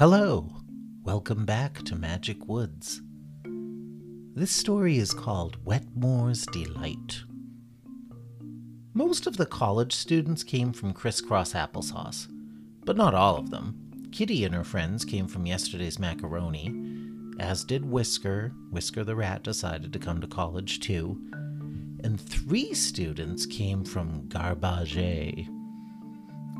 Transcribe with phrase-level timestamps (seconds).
[0.00, 0.48] Hello,
[1.02, 3.02] welcome back to Magic Woods.
[4.34, 7.20] This story is called Wetmore's Delight.
[8.94, 12.28] Most of the college students came from Crisscross Applesauce,
[12.86, 14.08] but not all of them.
[14.10, 16.74] Kitty and her friends came from yesterday's macaroni,
[17.38, 18.54] as did Whisker.
[18.70, 21.20] Whisker the rat decided to come to college too.
[22.02, 25.46] And three students came from Garbage.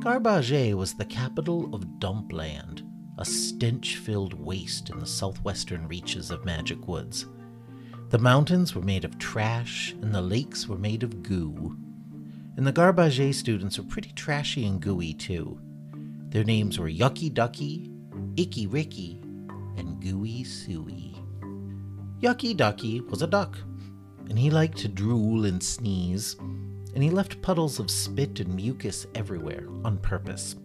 [0.00, 2.82] Garbage was the capital of Dumpland,
[3.20, 7.26] a stench filled waste in the southwestern reaches of Magic Woods.
[8.08, 11.76] The mountains were made of trash, and the lakes were made of goo.
[12.56, 15.60] And the Garbage students were pretty trashy and gooey too.
[16.30, 17.90] Their names were Yucky Ducky,
[18.36, 19.20] Icky Ricky,
[19.76, 21.14] and Gooey Suey.
[22.20, 23.58] Yucky Ducky was a duck,
[24.30, 26.36] and he liked to drool and sneeze,
[26.94, 30.56] and he left puddles of spit and mucus everywhere on purpose.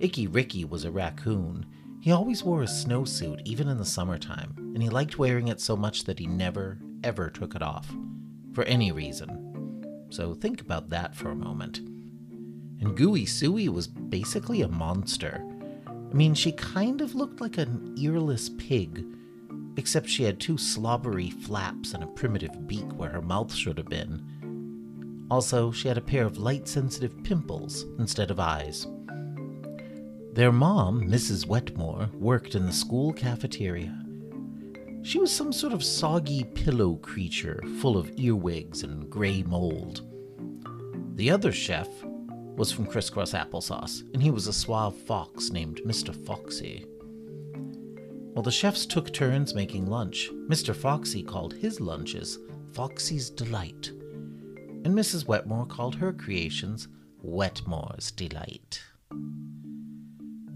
[0.00, 1.66] Icky Ricky was a raccoon.
[2.00, 5.76] He always wore a snowsuit, even in the summertime, and he liked wearing it so
[5.76, 7.94] much that he never, ever took it off.
[8.54, 10.06] For any reason.
[10.08, 11.78] So think about that for a moment.
[12.80, 15.44] And Gooey Suey was basically a monster.
[15.86, 19.04] I mean, she kind of looked like an earless pig,
[19.76, 23.88] except she had two slobbery flaps and a primitive beak where her mouth should have
[23.88, 25.26] been.
[25.30, 28.86] Also, she had a pair of light sensitive pimples instead of eyes.
[30.32, 31.46] Their mom, Mrs.
[31.46, 33.96] Wetmore, worked in the school cafeteria.
[35.02, 40.02] She was some sort of soggy pillow creature full of earwigs and gray mold.
[41.16, 41.88] The other chef
[42.56, 46.14] was from Crisscross Applesauce, and he was a suave fox named Mr.
[46.26, 46.86] Foxy.
[48.32, 50.76] While the chefs took turns making lunch, Mr.
[50.76, 52.38] Foxy called his lunches
[52.72, 55.26] Foxy's Delight, and Mrs.
[55.26, 56.86] Wetmore called her creations
[57.20, 58.80] Wetmore's Delight.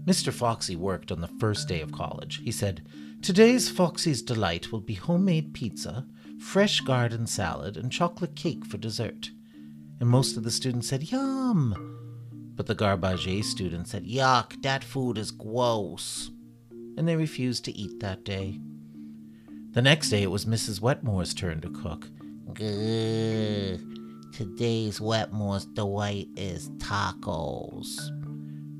[0.05, 0.31] Mr.
[0.31, 2.41] Foxy worked on the first day of college.
[2.43, 2.85] He said,
[3.21, 6.05] Today's Foxy's Delight will be homemade pizza,
[6.39, 9.31] fresh garden salad, and chocolate cake for dessert.
[9.99, 11.91] And most of the students said, Yum!
[12.55, 16.29] But the Garbage students said, Yuck, that food is gross.
[16.97, 18.59] And they refused to eat that day.
[19.71, 20.79] The next day it was Mrs.
[20.79, 22.07] Wetmore's turn to cook.
[22.53, 23.81] Grrr.
[24.31, 28.11] Today's Wetmore's Delight is tacos.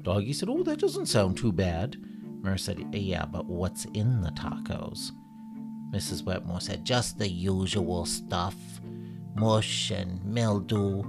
[0.05, 1.97] Doggy said, Oh, that doesn't sound too bad.
[2.41, 5.11] Mer said, Yeah, but what's in the tacos?
[5.91, 6.23] Mrs.
[6.23, 8.55] Wetmore said, Just the usual stuff
[9.33, 11.03] mush and mildew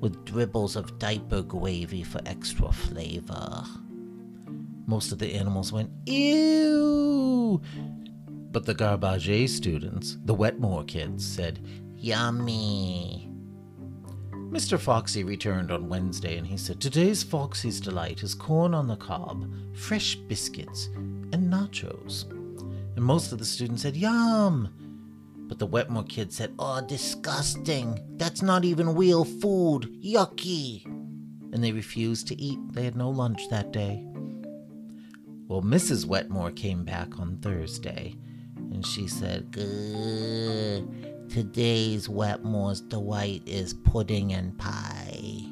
[0.00, 3.64] with dribbles of diaper gravy for extra flavor.
[4.86, 7.62] Most of the animals went, Ew!
[8.50, 13.29] But the Garbage students, the Wetmore kids, said, Yummy.
[14.50, 14.80] Mr.
[14.80, 19.48] Foxy returned on Wednesday and he said, Today's Foxy's delight is corn on the cob,
[19.76, 22.28] fresh biscuits, and nachos.
[22.96, 24.68] And most of the students said, Yum!
[25.46, 28.00] But the Wetmore kid said, Oh, disgusting!
[28.16, 29.88] That's not even real food!
[30.02, 30.84] Yucky!
[31.52, 32.58] And they refused to eat.
[32.72, 34.04] They had no lunch that day.
[35.46, 36.06] Well, Mrs.
[36.06, 38.16] Wetmore came back on Thursday
[38.56, 41.09] and she said, Good.
[41.30, 45.44] Today's Wetmore's delight is pudding and pie.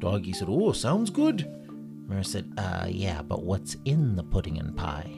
[0.00, 1.50] Doggy said, Oh, sounds good.
[2.06, 5.10] Mer said, Uh, yeah, but what's in the pudding and pie?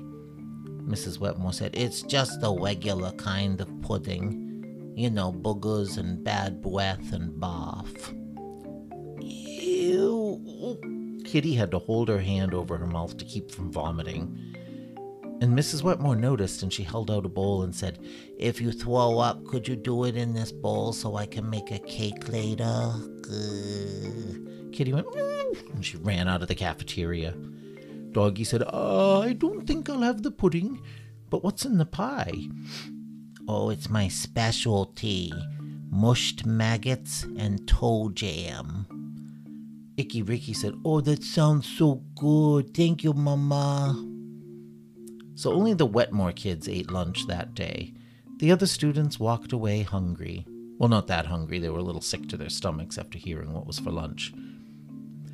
[0.87, 1.19] Mrs.
[1.19, 4.95] Wetmore said, It's just the regular kind of pudding.
[4.97, 8.17] You know, boogers and bad breath and barf.
[9.21, 11.21] Ew.
[11.25, 14.39] Kitty had to hold her hand over her mouth to keep from vomiting.
[15.41, 15.83] And Mrs.
[15.83, 17.99] Wetmore noticed and she held out a bowl and said,
[18.39, 21.71] If you throw up, could you do it in this bowl so I can make
[21.71, 22.93] a cake later?
[24.71, 25.07] Kitty went,
[25.73, 27.35] and she ran out of the cafeteria.
[28.13, 30.83] Doggy said, uh, I don't think I'll have the pudding,
[31.31, 32.49] but what's in the pie?
[33.49, 35.33] Oh, it's my specialty
[35.91, 38.87] mushed maggots and toe jam.
[39.97, 42.75] Icky Ricky said, Oh, that sounds so good.
[42.75, 44.20] Thank you, Mama
[45.41, 47.95] so only the Wetmore kids ate lunch that day.
[48.41, 50.45] The other students walked away hungry.
[50.79, 53.67] Well, not that hungry, they were a little sick to their stomachs after hearing what
[53.67, 54.35] was for lunch.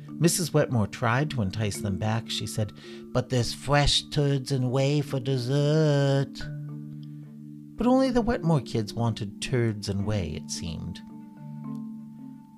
[0.07, 0.53] Mrs.
[0.53, 2.29] Wetmore tried to entice them back.
[2.29, 2.71] She said,
[3.11, 6.41] But there's fresh turds and whey for dessert.
[7.75, 11.01] But only the Wetmore kids wanted turds and whey, it seemed.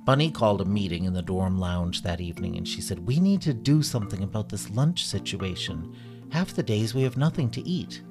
[0.05, 3.41] Bunny called a meeting in the dorm lounge that evening and she said, We need
[3.41, 5.95] to do something about this lunch situation.
[6.31, 8.01] Half the days we have nothing to eat.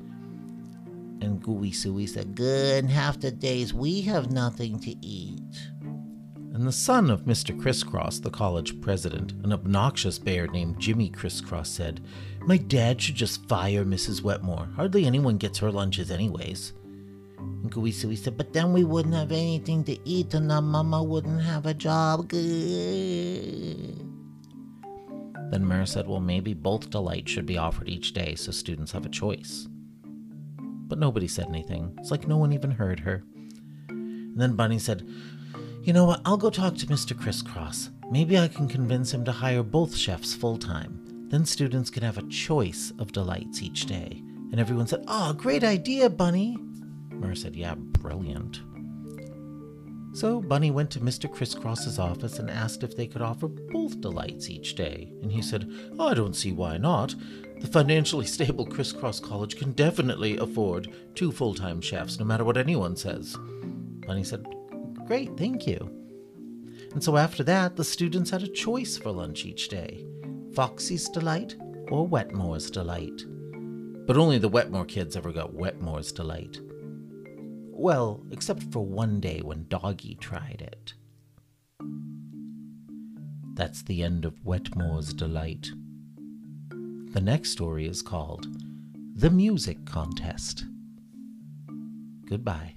[1.21, 5.69] And Gooey Suey said, Good, half the days we have nothing to eat.
[6.55, 7.57] and the son of Mr.
[7.61, 12.01] Crisscross, the college president, an obnoxious bear named Jimmy Crisscross, said,
[12.47, 14.23] My dad should just fire Mrs.
[14.23, 14.69] Wetmore.
[14.75, 16.73] Hardly anyone gets her lunches, anyways.
[17.39, 21.01] And Gooey Suey said, But then we wouldn't have anything to eat, and our mama
[21.03, 22.29] wouldn't have a job.
[25.51, 29.07] Then Mur said, Well, maybe both delights should be offered each day so students have
[29.07, 29.69] a choice.
[30.59, 31.95] But nobody said anything.
[31.99, 33.23] It's like no one even heard her.
[33.89, 35.09] And then Bunny said,
[35.83, 36.21] You know what?
[36.25, 37.19] I'll go talk to Mr.
[37.19, 37.91] Crisscross.
[38.11, 41.27] Maybe I can convince him to hire both chefs full time.
[41.29, 44.23] Then students can have a choice of delights each day.
[44.51, 46.57] And everyone said, Oh, great idea, Bunny.
[47.11, 48.61] Mur said, Yeah, brilliant.
[50.13, 51.31] So Bunny went to Mr.
[51.31, 55.13] Crisscross's office and asked if they could offer both delights each day.
[55.23, 57.15] And he said, oh, I don't see why not.
[57.61, 62.57] The financially stable Crisscross College can definitely afford two full time chefs, no matter what
[62.57, 63.37] anyone says.
[64.07, 64.47] Bunny said,
[65.07, 65.91] Great, thank you.
[66.93, 70.07] And so after that, the students had a choice for lunch each day
[70.55, 71.57] Foxy's Delight
[71.91, 73.25] or Wetmore's Delight.
[74.07, 76.61] But only the Wetmore kids ever got Wetmore's Delight.
[77.79, 80.95] Well, except for one day when Doggy tried it.
[83.55, 85.69] That's the end of Wetmore's Delight.
[87.13, 88.49] The next story is called
[89.15, 90.65] The Music Contest.
[92.29, 92.75] Goodbye.